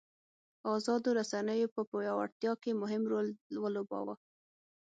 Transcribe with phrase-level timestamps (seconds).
[0.75, 3.27] ازادو رسنیو په پیاوړتیا کې مهم رول
[3.63, 4.15] ولوباوه.